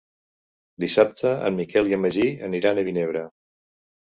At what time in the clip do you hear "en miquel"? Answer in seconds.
1.49-1.91